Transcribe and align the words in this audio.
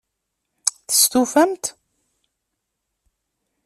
Testufamt? 0.87 1.63